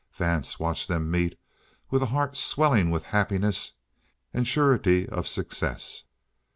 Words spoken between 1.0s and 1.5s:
meet